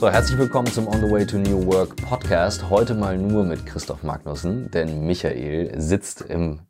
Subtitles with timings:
[0.00, 2.70] So, herzlich willkommen zum On the Way to New Work Podcast.
[2.70, 6.60] Heute mal nur mit Christoph Magnussen, denn Michael sitzt im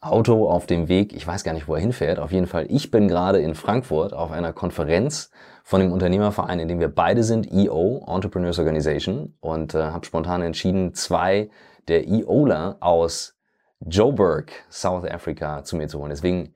[0.00, 2.18] Auto auf dem Weg, ich weiß gar nicht, wo er hinfährt.
[2.18, 5.30] Auf jeden Fall, ich bin gerade in Frankfurt auf einer Konferenz
[5.62, 10.42] von dem Unternehmerverein, in dem wir beide sind, EO, Entrepreneurs Organization, und äh, habe spontan
[10.42, 11.50] entschieden, zwei
[11.86, 13.38] der EOler aus
[13.78, 16.10] Joburg, South Africa, zu mir zu holen.
[16.10, 16.52] Deswegen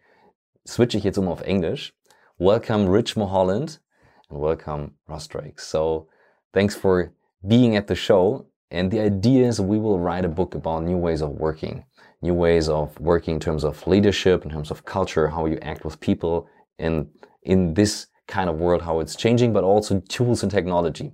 [0.66, 1.96] switche ich jetzt um auf Englisch.
[2.36, 3.80] Welcome Rich Mulholland
[4.28, 5.60] and welcome Ross Drake.
[5.60, 6.08] So
[6.56, 7.12] thanks for
[7.46, 8.46] being at the show.
[8.70, 11.84] And the idea is we will write a book about new ways of working,
[12.22, 15.84] new ways of working in terms of leadership, in terms of culture, how you act
[15.84, 16.48] with people
[16.78, 17.10] in,
[17.42, 21.12] in this kind of world, how it's changing, but also tools and technology.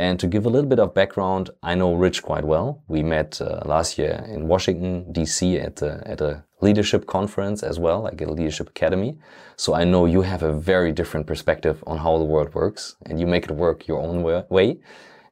[0.00, 2.82] And to give a little bit of background, I know Rich quite well.
[2.88, 7.78] We met uh, last year in Washington, DC at a, at a leadership conference as
[7.78, 9.18] well, like a leadership academy.
[9.56, 13.20] So I know you have a very different perspective on how the world works and
[13.20, 14.78] you make it work your own way.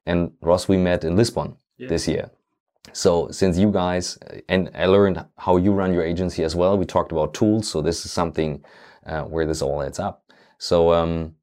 [0.04, 1.88] And Ross, we met in Lisbon yeah.
[1.88, 2.30] this year.
[2.92, 4.18] So since you guys,
[4.50, 7.70] and I learned how you run your agency as well, we talked about tools.
[7.70, 8.62] So this is something
[9.06, 10.24] uh, where this all adds up.
[10.58, 11.36] So um,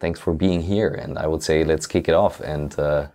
[0.00, 0.88] thanks for being here.
[0.88, 3.08] And I would say let's kick it off and uh,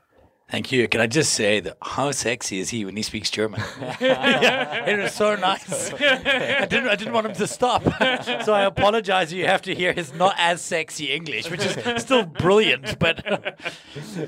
[0.50, 0.88] Thank you.
[0.88, 3.62] Can I just say that how sexy is he when he speaks German?
[4.00, 5.92] yeah, it was so nice.
[5.94, 6.90] I didn't.
[6.90, 7.84] I didn't want him to stop,
[8.46, 9.34] so I apologize.
[9.34, 13.00] You have to hear his not as sexy English, which is still brilliant.
[13.00, 13.26] But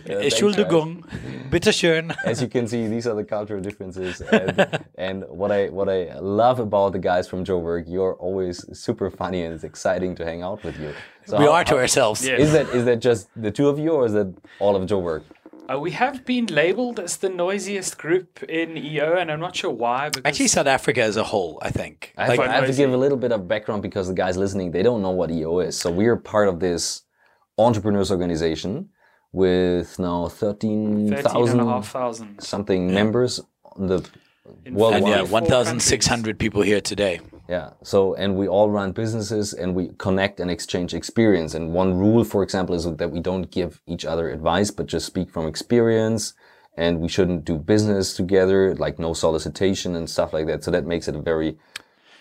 [0.07, 1.03] Entschuldigung,
[1.51, 2.15] bitteschön.
[2.25, 6.17] As you can see, these are the cultural differences, and, and what I what I
[6.19, 10.41] love about the guys from Joburg, you're always super funny and it's exciting to hang
[10.41, 10.93] out with you.
[11.27, 12.25] So we how, are to how, ourselves.
[12.25, 15.21] Is that is that just the two of you, or is that all of Joburg?
[15.71, 19.71] Uh, we have been labeled as the noisiest group in EO, and I'm not sure
[19.71, 20.11] why.
[20.23, 22.13] Actually, South Africa as a whole, I think.
[22.17, 24.71] I, like, I have to give a little bit of background because the guys listening,
[24.71, 25.77] they don't know what EO is.
[25.77, 27.01] So we're part of this
[27.57, 28.89] entrepreneurs organization
[29.31, 32.95] with now 13,000 something yeah.
[32.95, 33.39] members
[33.75, 34.07] on the
[34.71, 35.03] worldwide.
[35.03, 37.21] And yeah, 1,600 people here today.
[37.47, 37.71] Yeah.
[37.83, 41.53] So, and we all run businesses and we connect and exchange experience.
[41.53, 45.05] And one rule, for example, is that we don't give each other advice, but just
[45.05, 46.33] speak from experience.
[46.77, 50.63] And we shouldn't do business together, like no solicitation and stuff like that.
[50.63, 51.57] So that makes it a very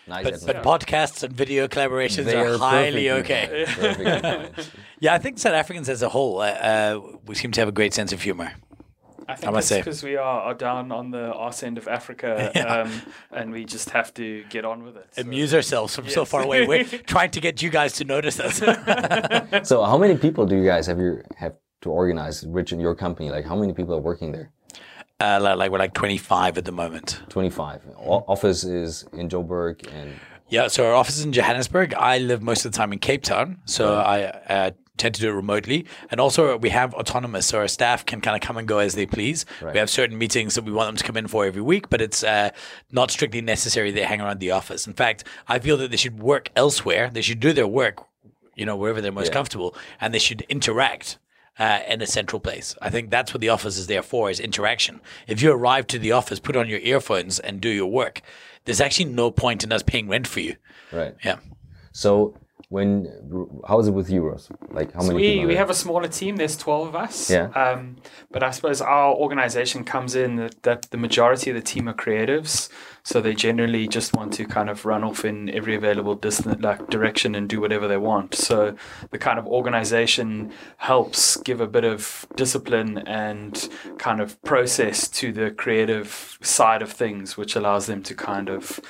[0.06, 0.44] nice.
[0.44, 3.66] But, but podcasts and video collaborations they are, are highly okay.
[5.00, 7.72] yeah, I think South Africans as a whole, uh, uh, we seem to have a
[7.72, 8.52] great sense of humor.
[9.28, 12.82] I think it's because we are, are down on the arse end of Africa, yeah.
[12.82, 15.06] um, and we just have to get on with it.
[15.12, 15.22] So.
[15.22, 16.14] Amuse ourselves from yes.
[16.14, 16.66] so far away.
[16.66, 18.58] We're trying to get you guys to notice us.
[19.68, 22.44] so, how many people do you guys have you have to organize?
[22.46, 24.50] Rich in your company, like how many people are working there?
[25.20, 27.22] Uh, like, like, we're like 25 at the moment.
[27.28, 27.82] 25.
[27.98, 30.12] O- office is in Joburg and.
[30.48, 31.94] Yeah, so our office is in Johannesburg.
[31.94, 34.34] I live most of the time in Cape Town, so right.
[34.48, 35.86] I uh, tend to do it remotely.
[36.10, 38.94] And also, we have autonomous, so our staff can kind of come and go as
[38.94, 39.44] they please.
[39.60, 39.74] Right.
[39.74, 42.00] We have certain meetings that we want them to come in for every week, but
[42.00, 42.50] it's uh,
[42.92, 44.86] not strictly necessary they hang around the office.
[44.86, 47.10] In fact, I feel that they should work elsewhere.
[47.12, 48.04] They should do their work,
[48.54, 49.34] you know, wherever they're most yeah.
[49.34, 51.18] comfortable, and they should interact.
[51.56, 52.74] Uh, in a central place.
[52.82, 55.00] I think that's what the office is there for is interaction.
[55.28, 58.22] If you arrive to the office, put on your earphones and do your work,
[58.64, 60.56] there's actually no point in us paying rent for you.
[60.90, 61.14] Right.
[61.24, 61.36] Yeah.
[61.92, 62.34] So
[62.68, 63.06] when
[63.68, 66.36] how is it with euros like how so many we, we have a smaller team
[66.36, 67.30] there's 12 of us.
[67.30, 67.48] Yeah.
[67.48, 67.96] Um,
[68.30, 71.94] but i suppose our organization comes in that, that the majority of the team are
[71.94, 72.68] creatives
[73.04, 76.88] so they generally just want to kind of run off in every available distant like
[76.88, 78.34] direction and do whatever they want.
[78.34, 78.74] So
[79.10, 85.32] the kind of organization helps give a bit of discipline and kind of process to
[85.32, 88.80] the creative side of things, which allows them to kind of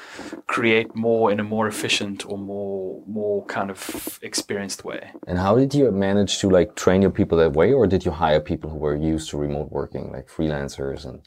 [0.47, 5.11] create more in a more efficient or more more kind of experienced way.
[5.27, 8.13] And how did you manage to like train your people that way, or did you
[8.13, 11.21] hire people who were used to remote working, like freelancers and?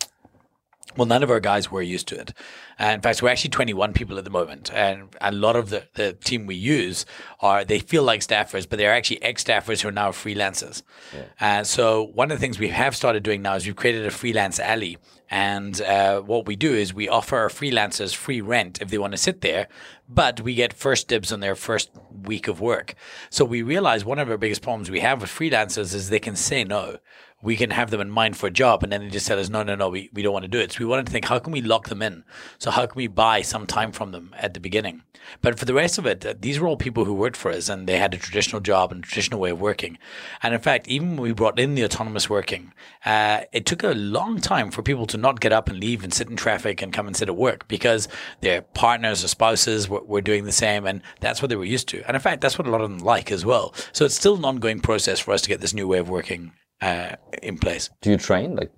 [0.97, 2.33] Well, none of our guys were used to it.
[2.79, 4.71] And in fact, we're actually 21 people at the moment.
[4.73, 7.05] And a lot of the, the team we use
[7.39, 10.81] are, they feel like staffers, but they're actually ex staffers who are now freelancers.
[11.13, 11.23] Yeah.
[11.39, 14.11] And so, one of the things we have started doing now is we've created a
[14.11, 14.97] freelance alley.
[15.29, 19.11] And uh, what we do is we offer our freelancers free rent if they want
[19.11, 19.67] to sit there,
[20.07, 21.91] but we get first dibs on their first
[22.23, 22.95] week of work.
[23.29, 26.38] So we realize one of our biggest problems we have with freelancers is they can
[26.38, 27.00] say no
[27.42, 29.48] we can have them in mind for a job and then they just tell us
[29.48, 30.72] no no no we, we don't want to do it.
[30.72, 32.24] So we wanted to think how can we lock them in?
[32.57, 35.04] So how can we buy some time from them at the beginning?
[35.42, 37.88] But for the rest of it these were all people who worked for us and
[37.88, 40.00] they had a traditional job and a traditional way of working.
[40.42, 42.74] And in fact even when we brought in the autonomous working
[43.06, 46.12] uh, it took a long time for people to not get up and leave and
[46.12, 48.07] sit in traffic and come and sit at work because
[48.42, 51.88] their partners or spouses were, were doing the same and that's what they were used
[51.89, 52.04] to.
[52.07, 53.75] And in fact that's what a lot of them like as well.
[53.92, 56.51] So it's still an ongoing process for us to get this new way of working
[56.81, 57.89] uh, in place.
[58.01, 58.56] Do you train?
[58.56, 58.71] Like,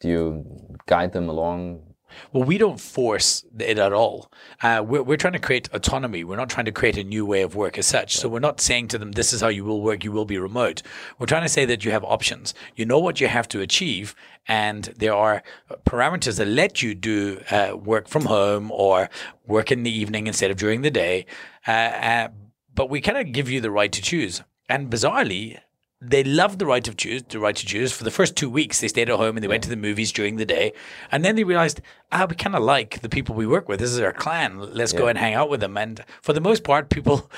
[0.00, 1.92] do you guide them along
[2.32, 4.30] well, we don't force it at all.
[4.62, 6.24] Uh, we're, we're trying to create autonomy.
[6.24, 8.16] We're not trying to create a new way of work as such.
[8.16, 10.38] So we're not saying to them, this is how you will work, you will be
[10.38, 10.82] remote.
[11.18, 12.54] We're trying to say that you have options.
[12.76, 14.14] You know what you have to achieve,
[14.46, 15.42] and there are
[15.84, 19.08] parameters that let you do uh, work from home or
[19.46, 21.26] work in the evening instead of during the day.
[21.66, 22.28] Uh, uh
[22.74, 24.42] but we kind of give you the right to choose.
[24.66, 25.58] And bizarrely,
[26.04, 27.92] they loved the right to choose, the right to choose.
[27.92, 30.10] For the first two weeks, they stayed at home and they went to the movies
[30.10, 30.72] during the day,
[31.12, 33.78] and then they realized, ah, we kind of like the people we work with.
[33.78, 34.58] This is our clan.
[34.58, 34.98] Let's yeah.
[34.98, 35.76] go and hang out with them.
[35.76, 37.30] And for the most part, people,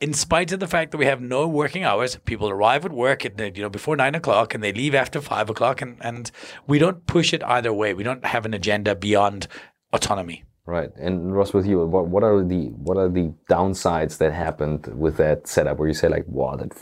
[0.00, 3.24] in spite of the fact that we have no working hours, people arrive at work
[3.24, 6.30] at you know before nine o'clock and they leave after five o'clock, and and
[6.66, 7.94] we don't push it either way.
[7.94, 9.48] We don't have an agenda beyond
[9.92, 10.44] autonomy.
[10.66, 14.86] Right, and Ross, with you, what, what are the what are the downsides that happened
[14.86, 16.72] with that setup where you say like, wow, that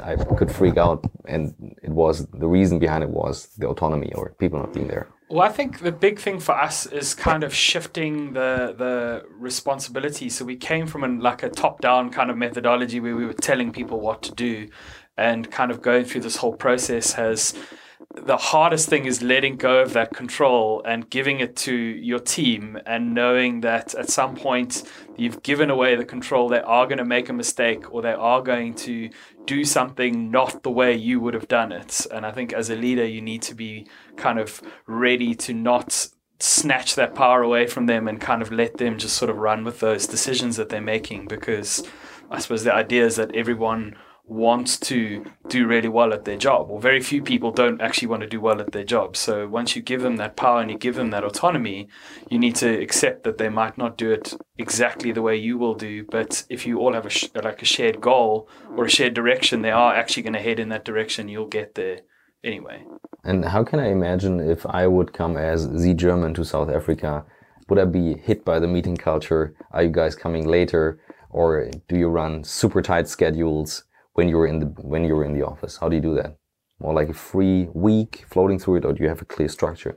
[0.00, 1.52] I could freak out, and
[1.82, 5.08] it was the reason behind it was the autonomy or people not being there.
[5.28, 10.28] Well, I think the big thing for us is kind of shifting the the responsibility.
[10.28, 13.32] So we came from an, like a top down kind of methodology where we were
[13.32, 14.68] telling people what to do,
[15.16, 17.54] and kind of going through this whole process has
[18.14, 22.78] the hardest thing is letting go of that control and giving it to your team
[22.86, 24.82] and knowing that at some point
[25.16, 28.42] you've given away the control they are going to make a mistake or they are
[28.42, 29.10] going to
[29.46, 32.06] do something not the way you would have done it.
[32.12, 36.08] And i think as a leader you need to be kind of ready to not
[36.38, 39.64] snatch that power away from them and kind of let them just sort of run
[39.64, 41.86] with those decisions that they're making because
[42.32, 46.70] i suppose the idea is that everyone wants to do really well at their job,
[46.70, 49.16] or very few people don't actually want to do well at their job.
[49.16, 51.88] So once you give them that power and you give them that autonomy,
[52.30, 55.74] you need to accept that they might not do it exactly the way you will
[55.74, 56.04] do.
[56.04, 59.62] But if you all have a sh- like a shared goal or a shared direction,
[59.62, 61.28] they are actually going to head in that direction.
[61.28, 62.00] You'll get there
[62.44, 62.84] anyway.
[63.24, 67.24] And how can I imagine if I would come as the German to South Africa?
[67.68, 69.54] Would I be hit by the meeting culture?
[69.72, 71.00] Are you guys coming later?
[71.30, 73.84] Or do you run super tight schedules?
[74.14, 75.76] When you're in the when you're in the office?
[75.76, 76.36] How do you do that?
[76.78, 79.96] More like a free week floating through it, or do you have a clear structure?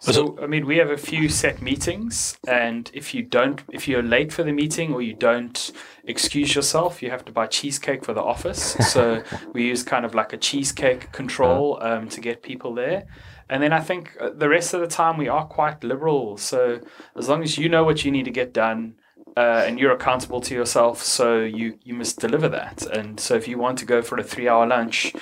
[0.00, 4.02] So, I mean, we have a few set meetings, and if you don't, if you're
[4.02, 5.72] late for the meeting or you don't
[6.04, 8.76] excuse yourself, you have to buy cheesecake for the office.
[8.94, 9.22] So
[9.54, 11.96] we use kind of like a cheesecake control uh-huh.
[11.96, 13.06] um, to get people there.
[13.48, 16.36] And then I think uh, the rest of the time we are quite liberal.
[16.36, 16.80] So
[17.16, 18.96] as long as you know what you need to get done,
[19.36, 22.86] uh, and you're accountable to yourself, so you you must deliver that.
[22.86, 25.12] And so if you want to go for a three hour lunch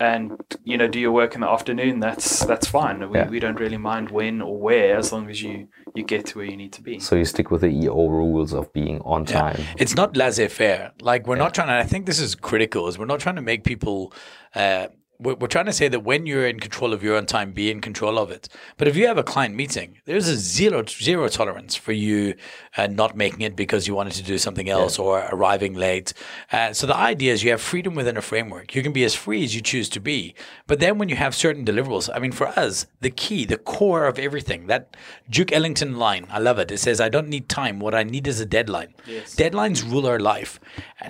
[0.00, 3.10] and you know do your work in the afternoon, that's that's fine.
[3.10, 3.28] We, yeah.
[3.28, 6.46] we don't really mind when or where as long as you you get to where
[6.46, 6.98] you need to be.
[6.98, 9.56] So you stick with the EO rules of being on time.
[9.58, 9.74] Yeah.
[9.78, 10.92] It's not laissez faire.
[11.00, 11.42] Like we're yeah.
[11.42, 11.74] not trying to.
[11.74, 12.88] I think this is critical.
[12.88, 14.12] Is we're not trying to make people.
[14.54, 14.88] Uh,
[15.22, 17.70] we're, we're trying to say that when you're in control of your own time, be
[17.70, 18.48] in control of it.
[18.76, 22.34] But if you have a client meeting, there's a zero zero tolerance for you
[22.76, 25.04] uh, not making it because you wanted to do something else yeah.
[25.04, 26.12] or arriving late.
[26.50, 28.74] Uh, so the idea is you have freedom within a framework.
[28.74, 30.34] You can be as free as you choose to be.
[30.66, 34.06] But then when you have certain deliverables, I mean, for us, the key, the core
[34.06, 34.96] of everything, that
[35.28, 36.70] Duke Ellington line, I love it.
[36.70, 37.78] It says, "I don't need time.
[37.78, 39.34] What I need is a deadline." Yes.
[39.34, 40.58] Deadlines rule our life,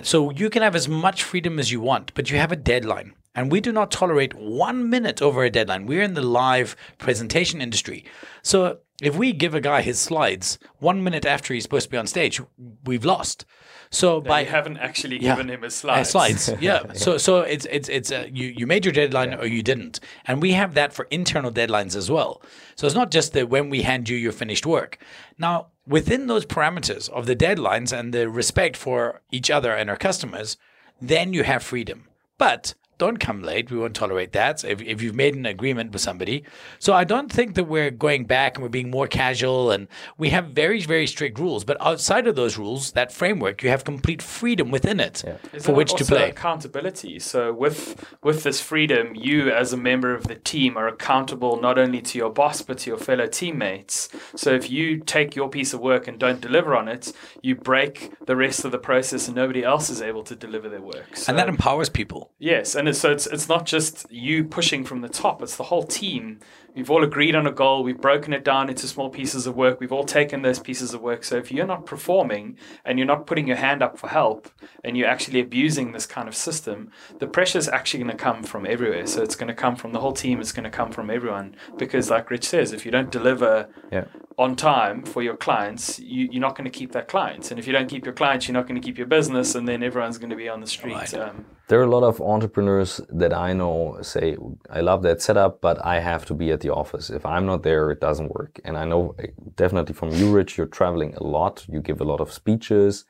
[0.01, 3.13] so you can have as much freedom as you want, but you have a deadline.
[3.35, 5.85] And we do not tolerate one minute over a deadline.
[5.85, 8.05] We're in the live presentation industry.
[8.43, 11.97] So if we give a guy his slides one minute after he's supposed to be
[11.97, 12.41] on stage,
[12.85, 13.45] we've lost.
[13.89, 16.09] So by you haven't actually yeah, given him his slides.
[16.09, 16.93] Uh, slides, yeah.
[16.93, 19.39] So so it's it's it's uh, you you made your deadline yeah.
[19.39, 22.41] or you didn't, and we have that for internal deadlines as well.
[22.75, 24.97] So it's not just that when we hand you your finished work.
[25.37, 29.97] Now within those parameters of the deadlines and the respect for each other and our
[29.97, 30.57] customers,
[31.01, 32.07] then you have freedom.
[32.37, 33.71] But don't come late.
[33.71, 36.43] We won't tolerate that if, if you've made an agreement with somebody.
[36.79, 39.71] So I don't think that we're going back and we're being more casual.
[39.71, 41.63] And we have very, very strict rules.
[41.63, 45.37] But outside of those rules, that framework, you have complete freedom within it yeah.
[45.59, 46.29] for which to play.
[46.29, 47.19] accountability.
[47.19, 51.77] So with with this freedom, you as a member of the team are accountable not
[51.77, 54.09] only to your boss but to your fellow teammates.
[54.35, 58.13] So if you take your piece of work and don't deliver on it, you break
[58.25, 61.15] the rest of the process, and nobody else is able to deliver their work.
[61.15, 62.31] So, and that empowers people.
[62.39, 65.83] Yes, and so it's it's not just you pushing from the top; it's the whole
[65.83, 66.39] team
[66.75, 69.79] we've all agreed on a goal, we've broken it down into small pieces of work,
[69.79, 71.23] we've all taken those pieces of work.
[71.23, 74.49] So if you're not performing and you're not putting your hand up for help
[74.83, 78.43] and you're actually abusing this kind of system, the pressure is actually going to come
[78.43, 79.05] from everywhere.
[79.05, 81.55] So it's going to come from the whole team, it's going to come from everyone.
[81.77, 84.05] Because, like Rich says, if you don't deliver yeah.
[84.37, 87.51] on time for your clients, you, are not going to keep that client.
[87.51, 89.67] And if you don't keep your clients, you're not going to keep your business, and
[89.67, 90.93] then everyone's going to be on the street.
[90.93, 91.13] Right.
[91.13, 94.37] Um, there are a lot of entrepreneurs that I know say,
[94.69, 97.09] I love that setup, but I have to be at the office.
[97.09, 98.59] If I'm not there, it doesn't work.
[98.65, 101.65] And I know eh, definitely from you, Rich, you're traveling a lot.
[101.69, 103.05] You give a lot of speeches,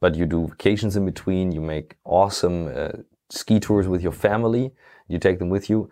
[0.00, 1.52] but you do vacations in between.
[1.52, 2.88] You make awesome uh,
[3.30, 4.72] ski tours with your family.
[5.06, 5.90] You take them with you.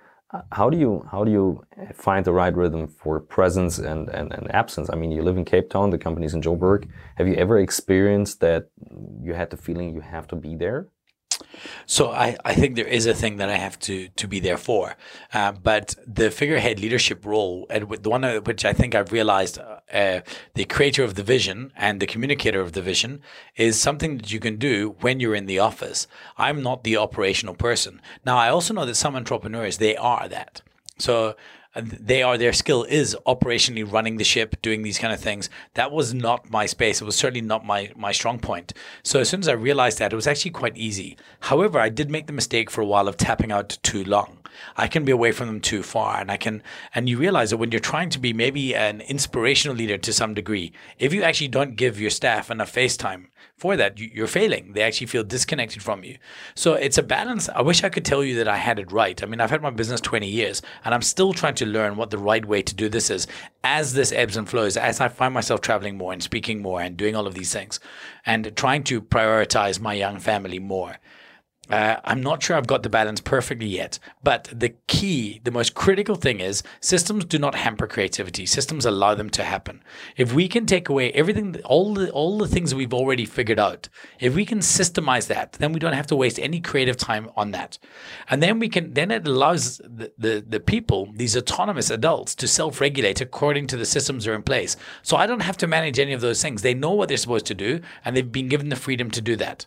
[0.51, 1.63] How do you how do you
[1.95, 4.89] find the right rhythm for presence and, and, and absence?
[4.91, 6.89] I mean, you live in Cape Town, the company's in Joburg.
[7.17, 8.71] Have you ever experienced that
[9.23, 10.89] you had the feeling you have to be there?
[11.87, 14.57] So I, I think there is a thing that I have to to be there
[14.57, 14.97] for,
[15.33, 19.81] uh, but the figurehead leadership role, and the one which I think I've realized, uh,
[19.93, 20.21] uh,
[20.55, 23.21] the creator of the vision and the communicator of the vision
[23.57, 26.07] is something that you can do when you're in the office.
[26.37, 28.01] I'm not the operational person.
[28.25, 30.63] Now I also know that some entrepreneurs they are that.
[30.99, 31.35] So
[31.75, 35.49] they are their skill is operationally running the ship, doing these kind of things.
[35.75, 37.01] That was not my space.
[37.01, 38.73] It was certainly not my my strong point.
[39.03, 41.17] So as soon as I realized that, it was actually quite easy.
[41.41, 44.39] However, I did make the mistake for a while of tapping out too long.
[44.77, 46.63] I can be away from them too far, and I can.
[46.95, 50.35] And you realize that when you're trying to be maybe an inspirational leader to some
[50.35, 53.29] degree, if you actually don't give your staff enough face time,
[53.63, 54.73] for that, you're failing.
[54.73, 56.19] They actually feel disconnected from you.
[56.57, 57.49] So it's a balance.
[57.49, 59.23] I wish I could tell you that I had it right.
[59.23, 62.11] I mean, I've had my business 20 years and I'm still trying to learn what
[62.11, 63.29] the right way to do this is
[63.63, 66.97] as this ebbs and flows, as I find myself traveling more and speaking more and
[66.97, 67.79] doing all of these things
[68.27, 70.97] and trying to prioritize my young family more.
[71.73, 75.75] Uh, I'm not sure I've got the balance perfectly yet, but the key, the most
[75.75, 78.45] critical thing is systems do not hamper creativity.
[78.45, 79.83] Systems allow them to happen.
[80.19, 83.89] If we can take away everything, all the all the things we've already figured out,
[84.21, 87.53] if we can systemize that, then we don't have to waste any creative time on
[87.53, 87.79] that,
[88.29, 92.47] and then we can then it allows the the, the people, these autonomous adults, to
[92.47, 94.77] self-regulate according to the systems that are in place.
[95.03, 96.61] So I don't have to manage any of those things.
[96.61, 99.37] They know what they're supposed to do, and they've been given the freedom to do
[99.37, 99.65] that.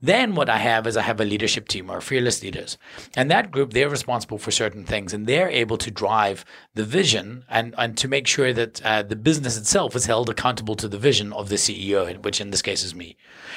[0.00, 2.78] Then what I have is I have a leadership team or fearless leaders.
[3.16, 7.44] And that group, they're responsible for certain things and they're able to drive the vision
[7.48, 10.98] and, and to make sure that uh, the business itself is held accountable to the
[10.98, 13.16] vision of the CEO, which in this case is me.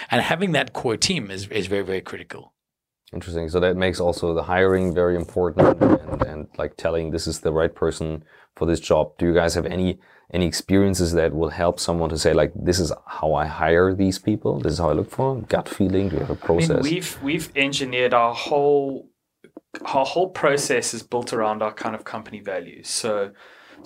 [0.10, 2.54] And having that core team is, is very, very critical.
[3.14, 3.48] Interesting.
[3.50, 7.54] So that makes also the hiring very important and, and like telling this is the
[7.54, 8.24] right person
[8.56, 9.18] for this job.
[9.18, 10.00] Do you guys have any
[10.34, 14.20] any experiences that will help someone to say like this is how I hire these
[14.20, 16.70] people this is how I look for them gut feeling do you have a process
[16.72, 19.10] I mean, we've we've engineered our whole
[19.86, 22.88] our whole process is built around our kind of company values.
[22.88, 23.32] So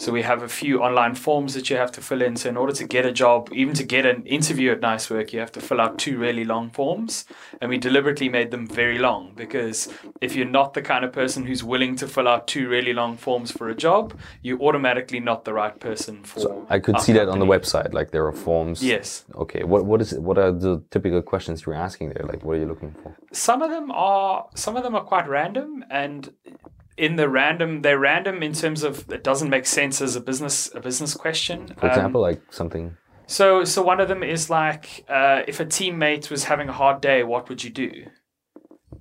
[0.01, 2.35] so we have a few online forms that you have to fill in.
[2.35, 5.31] So in order to get a job, even to get an interview at Nice Work,
[5.31, 7.25] you have to fill out two really long forms.
[7.61, 11.45] And we deliberately made them very long because if you're not the kind of person
[11.45, 15.45] who's willing to fill out two really long forms for a job, you're automatically not
[15.45, 16.39] the right person for.
[16.39, 17.25] So I could see company.
[17.25, 17.93] that on the website.
[17.93, 18.83] Like there are forms.
[18.83, 19.25] Yes.
[19.35, 19.63] Okay.
[19.63, 22.25] What what is it, what are the typical questions you're asking there?
[22.25, 23.15] Like what are you looking for?
[23.33, 26.33] Some of them are some of them are quite random and
[27.01, 30.73] in the random they're random in terms of it doesn't make sense as a business
[30.75, 31.67] a business question.
[31.79, 32.95] For example um, like something.
[33.25, 37.01] So so one of them is like uh, if a teammate was having a hard
[37.01, 37.91] day what would you do?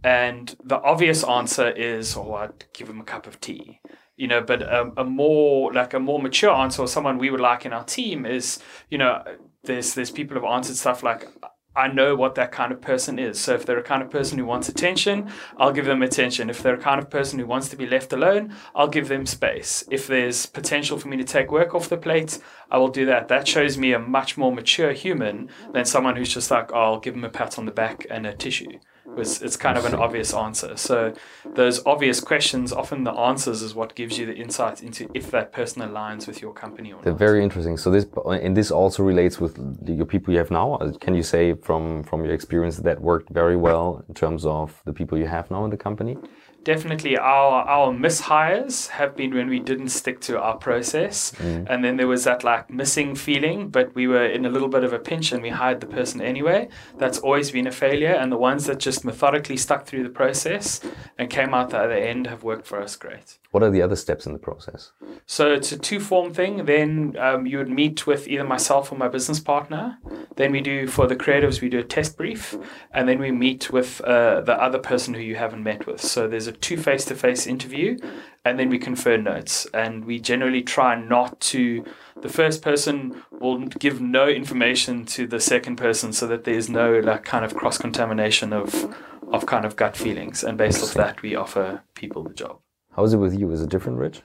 [0.02, 3.80] And the obvious answer is oh i'd give him a cup of tea.
[4.16, 7.40] You know but a, a more like a more mature answer or someone we would
[7.40, 9.22] like in our team is you know
[9.64, 11.28] there's there's people who've answered stuff like
[11.74, 13.40] I know what that kind of person is.
[13.40, 16.50] So if they're a kind of person who wants attention, I'll give them attention.
[16.50, 19.24] If they're a kind of person who wants to be left alone, I'll give them
[19.24, 19.84] space.
[19.90, 23.28] If there's potential for me to take work off the plate, I will do that.
[23.28, 27.00] That shows me a much more mature human than someone who's just like, oh, I'll
[27.00, 28.78] give them a pat on the back and a tissue
[29.16, 30.76] was it's kind of an obvious answer.
[30.76, 31.12] So
[31.54, 35.52] those obvious questions, often the answers is what gives you the insight into if that
[35.52, 37.18] person aligns with your company or They're not.
[37.18, 37.76] very interesting.
[37.76, 40.74] So this and this also relates with your people you have now.
[40.74, 44.80] Uh, can you say from from your experience that worked very well in terms of
[44.84, 46.16] the people you have now in the company?
[46.64, 51.66] Definitely our our mishires have been when we didn't stick to our process mm.
[51.68, 54.84] and then there was that like missing feeling but we were in a little bit
[54.84, 58.30] of a pinch and we hired the person anyway that's always been a failure and
[58.30, 60.80] the ones that just methodically stuck through the process
[61.18, 63.96] and came out the other end have worked for us great what are the other
[63.96, 64.92] steps in the process?
[65.26, 66.66] So it's a two form thing.
[66.66, 69.98] Then um, you would meet with either myself or my business partner.
[70.36, 72.56] Then we do, for the creatives, we do a test brief.
[72.92, 76.00] And then we meet with uh, the other person who you haven't met with.
[76.00, 77.98] So there's a two face to face interview,
[78.44, 79.66] and then we confer notes.
[79.72, 81.84] And we generally try not to,
[82.20, 86.98] the first person will give no information to the second person so that there's no
[86.98, 88.94] like kind of cross contamination of,
[89.32, 90.44] of kind of gut feelings.
[90.44, 92.58] And based off that, we offer people the job.
[92.96, 93.50] How is it with you?
[93.52, 94.22] Is it different, Rich?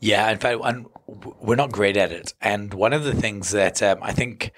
[0.00, 0.60] Yeah, in fact,
[1.40, 2.34] we're not great at it.
[2.40, 4.52] And one of the things that um, I think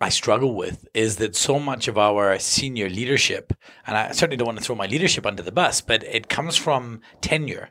[0.00, 3.52] I struggle with is that so much of our senior leadership,
[3.86, 6.56] and I certainly don't want to throw my leadership under the bus, but it comes
[6.56, 7.70] from tenure.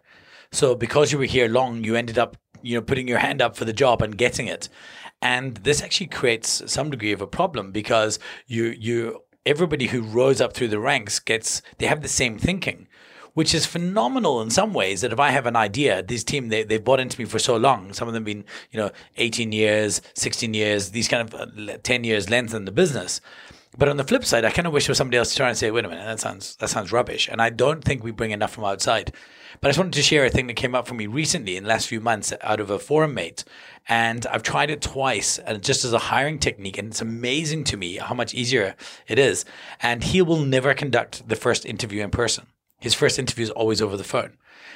[0.51, 3.55] So because you were here long, you ended up, you know, putting your hand up
[3.55, 4.69] for the job and getting it.
[5.21, 10.41] And this actually creates some degree of a problem because you you everybody who rose
[10.41, 12.87] up through the ranks gets they have the same thinking
[13.33, 15.01] which is phenomenal in some ways.
[15.01, 17.57] That if I have an idea, this team they they've bought into me for so
[17.57, 17.93] long.
[17.93, 22.03] Some of them been you know 18 years, 16 years, these kind of uh, 10
[22.03, 23.21] years length in the business.
[23.75, 25.49] But on the flip side, I kind of wish there was somebody else to try
[25.49, 28.11] and say, "Wait a minute, that sounds that sounds rubbish," and I don't think we
[28.11, 29.13] bring enough from outside.
[29.61, 31.63] But I just wanted to share a thing that came up for me recently in
[31.63, 33.43] the last few months out of a forum mate.
[33.87, 36.77] And I've tried it twice and just as a hiring technique.
[36.77, 38.75] And it's amazing to me how much easier
[39.07, 39.45] it is.
[39.81, 42.47] And he will never conduct the first interview in person
[42.83, 44.33] his first interview is always over the phone,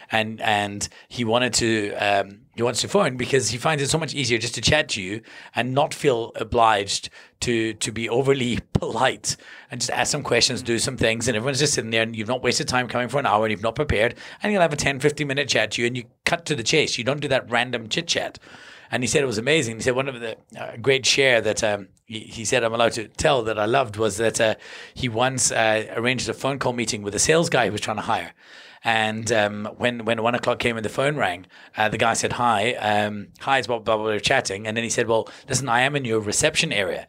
[0.09, 3.97] and and he wanted to um, he wants to phone because he finds it so
[3.97, 5.19] much easier just to chat to you
[5.53, 7.09] and not feel obliged
[7.41, 9.35] to to be overly polite
[9.69, 12.29] and just ask some questions, do some things, and everyone's just sitting there and you've
[12.29, 14.77] not wasted time coming for an hour and you've not prepared, and you'll have a
[14.77, 16.97] 10, 15 minute chat to you and you cut to the chase.
[16.97, 18.39] You don't do that random chit chat.
[18.91, 19.77] And he said it was amazing.
[19.77, 22.93] He said one of the uh, great share that um, he, he, said I'm allowed
[22.93, 24.55] to tell that I loved was that uh,
[24.93, 27.97] he once uh, arranged a phone call meeting with a sales guy who was trying
[27.97, 28.33] to hire.
[28.83, 32.33] And um, when when one o'clock came and the phone rang, uh, the guy said,
[32.33, 33.83] "Hi, um, hi, it's Bob.
[33.83, 34.01] Bob.
[34.01, 37.07] We are chatting." And then he said, "Well, listen, I am in your reception area."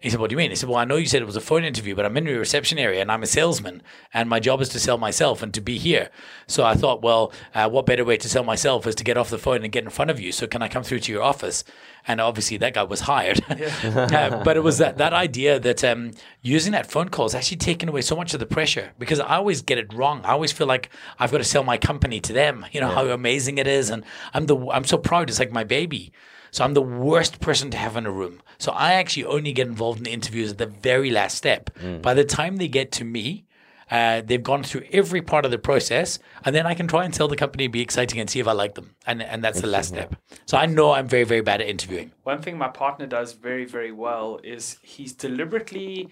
[0.00, 0.50] He said, What do you mean?
[0.50, 2.24] He said, Well, I know you said it was a phone interview, but I'm in
[2.24, 3.82] the reception area and I'm a salesman
[4.14, 6.08] and my job is to sell myself and to be here.
[6.46, 9.28] So I thought, Well, uh, what better way to sell myself is to get off
[9.28, 10.32] the phone and get in front of you.
[10.32, 11.64] So can I come through to your office?
[12.06, 13.44] And obviously that guy was hired.
[13.50, 17.58] uh, but it was that, that idea that um, using that phone call is actually
[17.58, 20.22] taking away so much of the pressure because I always get it wrong.
[20.24, 20.88] I always feel like
[21.18, 22.94] I've got to sell my company to them, you know, yeah.
[22.94, 23.90] how amazing it is.
[23.90, 25.28] And I'm the, I'm so proud.
[25.28, 26.10] It's like my baby.
[26.50, 28.40] So I'm the worst person to have in a room.
[28.58, 31.70] So I actually only get involved in interviews at the very last step.
[31.80, 32.02] Mm.
[32.02, 33.44] By the time they get to me,
[33.90, 37.14] uh, they've gone through every part of the process, and then I can try and
[37.14, 38.94] sell the company, be exciting, and see if I like them.
[39.06, 40.14] And and that's the last step.
[40.46, 42.12] So I know I'm very very bad at interviewing.
[42.22, 46.08] One thing my partner does very very well is he's deliberately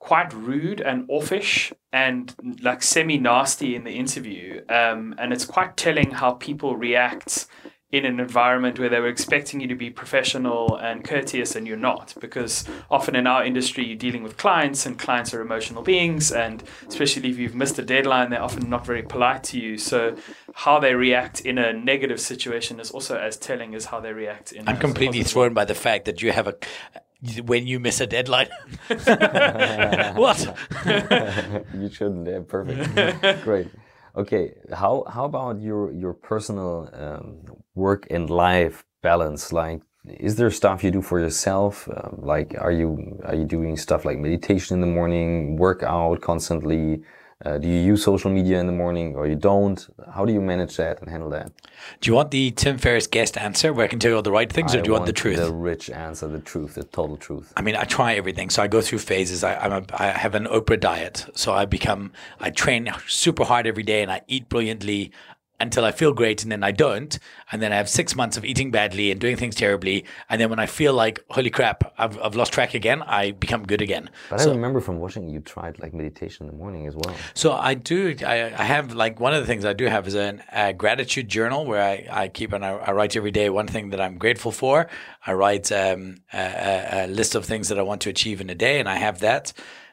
[0.00, 5.76] quite rude and offish and like semi nasty in the interview, um, and it's quite
[5.76, 7.46] telling how people react
[7.92, 11.76] in an environment where they were expecting you to be professional and courteous and you're
[11.76, 16.32] not because often in our industry you're dealing with clients and clients are emotional beings
[16.32, 20.16] and especially if you've missed a deadline they're often not very polite to you so
[20.54, 24.52] how they react in a negative situation is also as telling as how they react
[24.52, 26.56] in I'm completely thrown by the fact that you have a
[27.44, 28.48] when you miss a deadline.
[28.88, 30.56] what?
[31.78, 32.26] you shouldn't.
[32.26, 33.44] Yeah, perfect.
[33.44, 33.68] Great.
[34.16, 39.52] Okay, how how about your your personal um, work and life balance?
[39.52, 41.88] Like, is there stuff you do for yourself?
[41.88, 47.02] Um, like, are you are you doing stuff like meditation in the morning, workout constantly?
[47.44, 49.88] Uh, do you use social media in the morning or you don't?
[50.14, 51.50] How do you manage that and handle that?
[52.00, 54.30] Do you want the Tim Ferriss guest answer where I can tell you all the
[54.30, 55.38] right things, or do you want, want, the truth?
[55.38, 57.52] The rich answer, the truth, the total truth.
[57.56, 58.48] I mean, I try everything.
[58.48, 59.42] So I go through phases.
[59.42, 61.26] I, I'm a, I have an Oprah diet.
[61.34, 65.10] So I become, I train super hard every day and I eat brilliantly
[65.62, 67.18] until I feel great and then I don't.
[67.50, 70.04] And then I have six months of eating badly and doing things terribly.
[70.28, 73.64] And then when I feel like, holy crap, I've, I've lost track again, I become
[73.64, 74.10] good again.
[74.28, 77.14] But so, I remember from watching you tried like meditation in the morning as well.
[77.34, 80.14] So I do, I, I have like one of the things I do have is
[80.14, 83.66] a, a gratitude journal where I, I keep and I, I, write every day one
[83.68, 84.88] thing that I'm grateful for.
[85.26, 88.54] I write um, a, a list of things that I want to achieve in a
[88.54, 89.52] day and I have that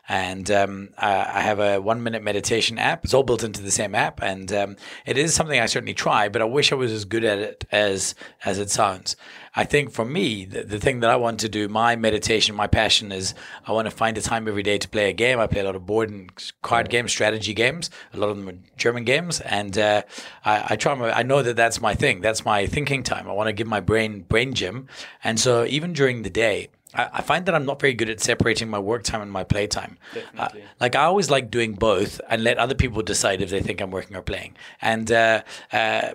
[0.10, 3.06] and um, I have a one minute meditation app.
[3.06, 6.30] It's all built into the same app, and um, it is something I certainly try.
[6.30, 9.16] But I wish I was as good at it as as it sounds.
[9.56, 12.66] I think for me, the, the thing that I want to do, my meditation, my
[12.66, 15.40] passion is I want to find a time every day to play a game.
[15.40, 16.32] I play a lot of board and
[16.64, 17.92] card games, strategy games.
[18.14, 20.02] A lot of them are German games, and uh,
[20.44, 20.96] I, I try.
[20.96, 22.22] My, I know that that's my thing.
[22.22, 23.30] That's my thinking time.
[23.30, 24.88] I want to give my brain brain gym,
[25.24, 26.70] and so even during the day.
[26.94, 29.44] I, I, find that I'm not very good at separating my work time and my
[29.44, 29.98] playtime.
[30.38, 30.50] Uh,
[30.80, 33.92] like I always like doing both and let other people decide if they think I'm
[33.92, 34.56] working or playing.
[34.82, 36.14] And uh, uh,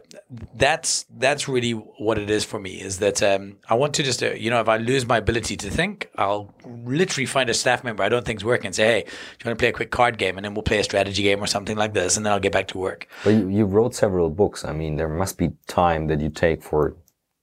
[0.55, 2.81] that's that's really what it is for me.
[2.81, 5.57] Is that um, I want to just uh, you know if I lose my ability
[5.59, 9.03] to think, I'll literally find a staff member I don't think's working and say, hey,
[9.03, 11.23] do you want to play a quick card game and then we'll play a strategy
[11.23, 13.07] game or something like this, and then I'll get back to work.
[13.23, 14.65] But you, you wrote several books.
[14.65, 16.97] I mean, there must be time that you take for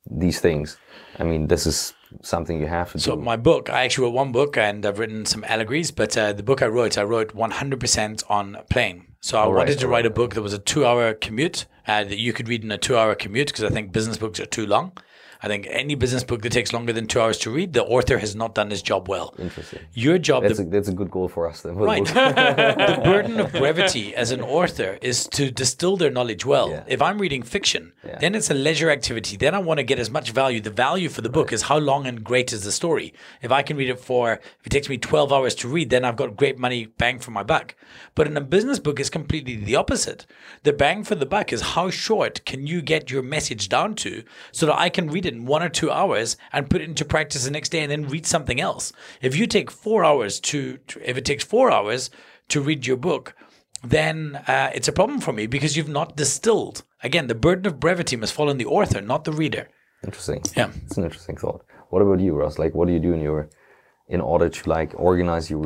[0.09, 0.77] these things.
[1.17, 3.17] I mean, this is something you have to so do.
[3.17, 6.33] So my book, I actually wrote one book and I've written some allegories, but uh,
[6.33, 9.07] the book I wrote, I wrote 100% on plane.
[9.21, 12.33] So I wanted to write a book that was a two-hour commute uh, that you
[12.33, 14.93] could read in a two-hour commute because I think business books are too long.
[15.43, 18.19] I think any business book that takes longer than two hours to read, the author
[18.19, 19.33] has not done his job well.
[19.39, 19.79] Interesting.
[19.93, 20.43] Your job.
[20.43, 21.75] That's, the, a, that's a good goal for us then.
[21.75, 22.05] Right.
[22.05, 26.69] the burden of brevity as an author is to distill their knowledge well.
[26.69, 26.83] Yeah.
[26.87, 28.19] If I'm reading fiction, yeah.
[28.19, 29.35] then it's a leisure activity.
[29.35, 30.61] Then I want to get as much value.
[30.61, 31.53] The value for the book right.
[31.53, 33.11] is how long and great is the story.
[33.41, 36.05] If I can read it for, if it takes me 12 hours to read, then
[36.05, 37.73] I've got great money bang for my buck.
[38.13, 40.27] But in a business book, it's completely the opposite.
[40.63, 44.23] The bang for the buck is how short can you get your message down to
[44.51, 47.05] so that I can read it in one or two hours and put it into
[47.05, 48.93] practice the next day and then read something else.
[49.21, 52.09] If you take four hours to, to if it takes four hours
[52.49, 53.35] to read your book,
[53.83, 56.83] then uh, it's a problem for me because you've not distilled.
[57.03, 59.67] Again, the burden of brevity must fall on the author, not the reader.
[60.03, 60.43] Interesting.
[60.55, 61.63] Yeah, it's an interesting thought.
[61.89, 62.59] What about you, Ross?
[62.59, 63.49] Like, what do you do in your
[64.07, 65.65] in order to like organize your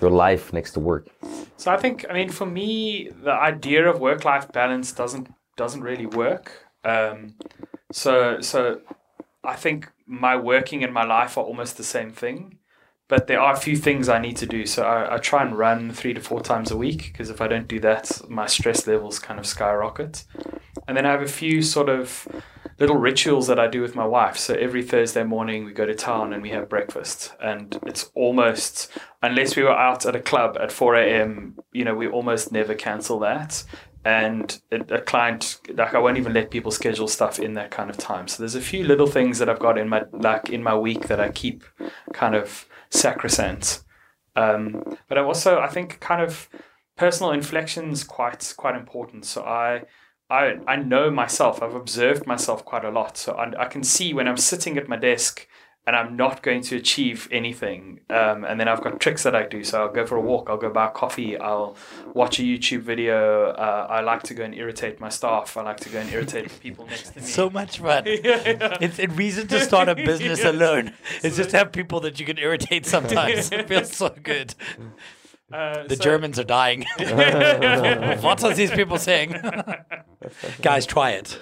[0.00, 1.08] your life next to work?
[1.56, 5.82] So I think, I mean, for me, the idea of work life balance doesn't doesn't
[5.82, 6.63] really work.
[6.84, 7.34] Um,
[7.92, 8.80] so so
[9.42, 12.58] I think my working and my life are almost the same thing,
[13.08, 14.66] but there are a few things I need to do.
[14.66, 17.48] So I, I try and run three to four times a week because if I
[17.48, 20.24] don't do that, my stress levels kind of skyrocket.
[20.86, 22.26] And then I have a few sort of
[22.78, 24.36] little rituals that I do with my wife.
[24.36, 28.90] So every Thursday morning we go to town and we have breakfast, and it's almost
[29.22, 31.56] unless we were out at a club at four a.m.
[31.72, 33.64] You know, we almost never cancel that
[34.04, 37.96] and a client like I won't even let people schedule stuff in that kind of
[37.96, 38.28] time.
[38.28, 41.08] So there's a few little things that I've got in my like in my week
[41.08, 41.64] that I keep
[42.12, 43.82] kind of sacrosanct.
[44.36, 46.48] Um, but I also I think kind of
[46.96, 49.24] personal inflections quite quite important.
[49.24, 49.84] So I
[50.28, 51.62] I I know myself.
[51.62, 53.16] I've observed myself quite a lot.
[53.16, 55.46] So I, I can see when I'm sitting at my desk
[55.86, 58.00] and I'm not going to achieve anything.
[58.08, 59.62] Um, and then I've got tricks that I do.
[59.62, 61.76] So I'll go for a walk, I'll go buy a coffee, I'll
[62.14, 63.50] watch a YouTube video.
[63.50, 65.56] Uh, I like to go and irritate my staff.
[65.56, 67.26] I like to go and irritate the people next to me.
[67.26, 68.04] So much fun.
[68.06, 68.78] yeah, yeah.
[68.80, 70.50] It's a reason to start a business yeah.
[70.52, 70.94] alone.
[71.22, 73.52] It's so, just have people that you can irritate sometimes.
[73.52, 74.54] it feels so good.
[75.52, 76.86] Uh, the so, Germans are dying.
[76.98, 79.36] what are these people saying?
[80.62, 81.38] Guys, try it.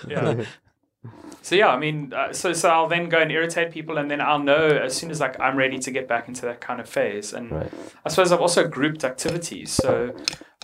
[1.43, 4.21] So yeah, I mean, uh, so so I'll then go and irritate people, and then
[4.21, 6.89] I'll know as soon as like I'm ready to get back into that kind of
[6.89, 7.33] phase.
[7.33, 7.73] And right.
[8.05, 9.73] I suppose I've also grouped activities.
[9.73, 10.15] So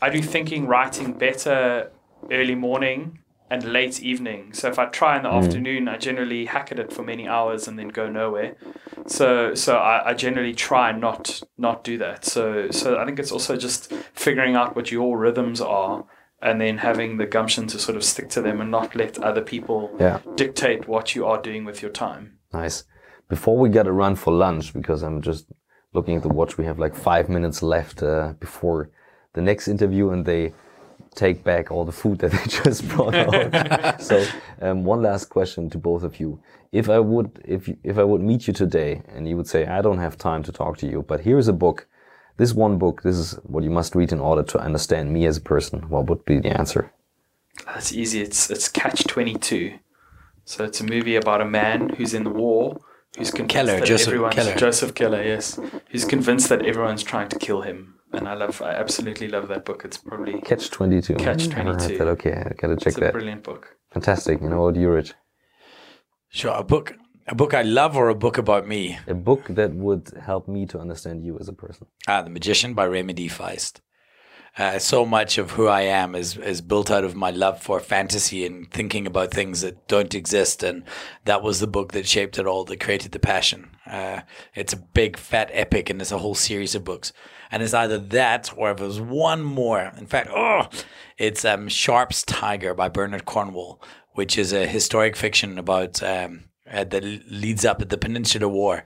[0.01, 1.91] I do thinking, writing better
[2.31, 3.19] early morning
[3.51, 4.53] and late evening.
[4.53, 5.45] So if I try in the mm.
[5.45, 8.57] afternoon, I generally hack at it for many hours and then go nowhere.
[9.07, 12.25] So so I, I generally try not not do that.
[12.25, 16.05] So so I think it's also just figuring out what your rhythms are
[16.40, 19.40] and then having the gumption to sort of stick to them and not let other
[19.40, 20.20] people yeah.
[20.37, 22.38] dictate what you are doing with your time.
[22.53, 22.85] Nice.
[23.29, 25.46] Before we get a run for lunch, because I'm just
[25.92, 28.90] looking at the watch, we have like five minutes left uh, before
[29.35, 30.55] the next interview, and they
[31.14, 34.01] take back all the food that they just brought out.
[34.11, 34.24] so,
[34.62, 36.40] um, one last question to both of you:
[36.72, 39.83] If I would, if if I would meet you today, and you would say, "I
[39.83, 41.87] don't have time to talk to you, but here's a book
[42.38, 45.37] this one book, this is what you must read in order to understand me as
[45.37, 45.88] a person.
[45.90, 46.92] What would be the answer?
[47.66, 48.22] That's easy.
[48.22, 49.79] It's it's Catch Twenty Two.
[50.44, 52.81] So it's a movie about a man who's in the war,
[53.18, 54.55] who's convinced Keller, that Joseph everyone's Keller.
[54.55, 57.96] Joseph Heller, yes, who's convinced that everyone's trying to kill him.
[58.12, 59.83] And I love, I absolutely love that book.
[59.85, 61.16] It's probably Catch Twenty Two.
[61.16, 62.03] Catch Twenty Two.
[62.03, 63.12] Okay, I gotta check it's that.
[63.12, 63.77] brilliant book.
[63.92, 64.40] Fantastic.
[64.40, 65.12] You know what, you Rich?
[66.31, 66.94] Sure, a book
[67.29, 68.99] a book I love or a book about me?
[69.07, 71.87] A book that would help me to understand you as a person.
[72.07, 73.29] Ah, The Magician by Raymond E.
[73.29, 73.81] Feist.
[74.57, 77.79] Uh, so much of who I am is is built out of my love for
[77.79, 80.83] fantasy and thinking about things that don't exist, and
[81.27, 83.71] that was the book that shaped it all, that created the passion.
[83.87, 84.23] Uh,
[84.57, 87.12] it's a big fat epic, and it's a whole series of books.
[87.53, 89.93] And it's either that or if there's one more.
[89.97, 90.69] In fact, oh,
[91.19, 93.81] it's um, Sharpe's Tiger by Bernard Cornwell,
[94.14, 98.85] which is a historic fiction about um, uh, that leads up at the Peninsular War.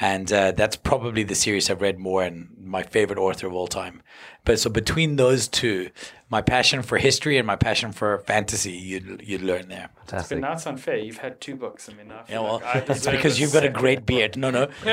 [0.00, 3.66] And uh, that's probably the series I've read more and my favorite author of all
[3.66, 4.02] time.
[4.44, 5.90] But so between those two,
[6.30, 8.70] my passion for history and my passion for fantasy.
[8.72, 9.90] You you learn there.
[9.96, 10.40] Fantastic.
[10.40, 10.96] But that's unfair.
[10.96, 11.88] You've had two books.
[11.88, 14.36] I mean, I yeah, well, like it's because you've got a great beard.
[14.36, 14.68] No, no,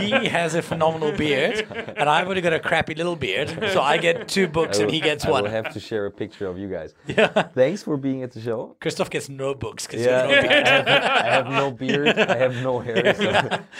[0.00, 3.50] he, he, has a phenomenal beard, and I've only got a crappy little beard.
[3.72, 5.40] So I get two books, will, and he gets I one.
[5.40, 6.94] I will have to share a picture of you guys.
[7.14, 7.28] Yeah.
[7.28, 8.76] Thanks for being at the show.
[8.80, 10.22] Christoph gets no books because yeah.
[10.22, 10.46] no beard.
[10.50, 12.18] I, have, I have, no beard.
[12.18, 13.14] I have no hair.
[13.14, 13.30] So,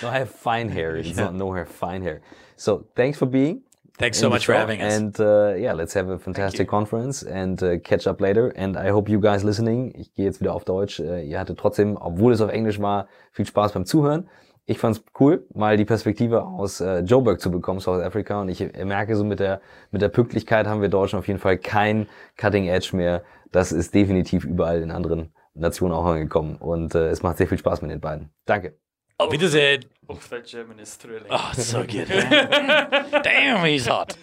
[0.03, 0.97] no, I have fine hair.
[0.97, 1.25] It's yeah.
[1.25, 2.21] not no hair, fine hair.
[2.57, 3.63] So thanks for being.
[3.97, 4.93] Thanks so much for having us.
[4.93, 8.49] And uh, yeah, let's have a fantastic conference and uh, catch up later.
[8.57, 9.95] And I hope you guys listening.
[9.97, 10.99] Ich gehe jetzt wieder auf Deutsch.
[10.99, 14.29] Uh, ihr hattet trotzdem, obwohl es auf Englisch war, viel Spaß beim Zuhören.
[14.67, 18.41] Ich fand's cool, mal die Perspektive aus äh, Joburg zu bekommen, South Africa.
[18.41, 21.59] Und ich merke so mit der mit der Pünktlichkeit haben wir Deutschen auf jeden Fall
[21.59, 22.07] kein
[22.39, 23.23] Cutting Edge mehr.
[23.53, 26.57] Das ist definitiv überall in anderen Nationen auch angekommen.
[26.57, 28.31] Und äh, es macht sehr viel Spaß mit den beiden.
[28.47, 28.84] Danke.
[29.19, 29.85] Auf Wiedersehen.
[30.09, 31.31] Oh, that German is thrilling.
[31.31, 32.11] Oh, it's ah, so good.
[32.11, 33.21] Er.
[33.23, 34.17] Damn, he's hot.